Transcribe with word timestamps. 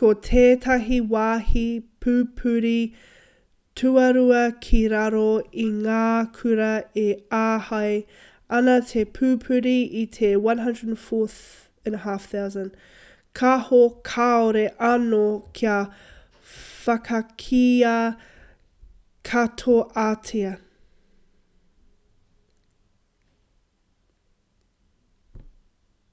ko 0.00 0.08
tētahi 0.26 0.96
wāhi 1.12 1.62
pupuri 2.04 2.74
tuarua 3.80 4.42
ki 4.66 4.82
raro 4.92 5.22
i 5.62 5.66
ngā 5.78 6.02
kura 6.36 6.68
e 7.04 7.06
āhei 7.38 7.96
ana 8.60 8.76
te 8.92 9.02
pupuri 9.16 9.74
i 10.02 10.04
te 10.18 10.30
104,500 10.44 12.70
kāho 13.42 13.82
kāore 14.12 14.64
anō 14.92 15.24
kia 15.60 15.74
whakakīia 16.86 17.98
katoatia 19.32 20.54